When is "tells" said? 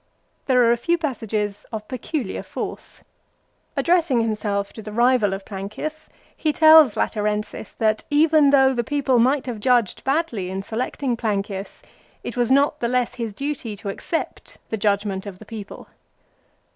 6.51-6.95